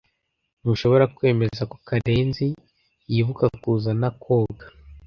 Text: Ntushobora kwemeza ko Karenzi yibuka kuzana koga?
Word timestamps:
Ntushobora 0.61 1.05
kwemeza 1.15 1.61
ko 1.71 1.75
Karenzi 1.87 2.45
yibuka 3.11 3.45
kuzana 3.61 4.07
koga? 4.23 4.65